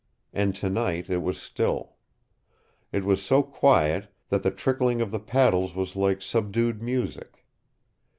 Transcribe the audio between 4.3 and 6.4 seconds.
the trickling of the paddles was like